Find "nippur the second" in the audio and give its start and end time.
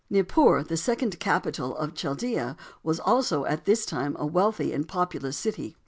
0.09-1.19